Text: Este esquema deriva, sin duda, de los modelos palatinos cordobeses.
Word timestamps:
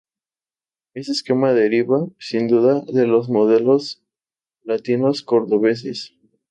Este 0.95 1.11
esquema 1.11 1.53
deriva, 1.53 2.07
sin 2.17 2.47
duda, 2.47 2.81
de 2.91 3.05
los 3.05 3.29
modelos 3.29 4.01
palatinos 4.65 5.21
cordobeses. 5.21 6.15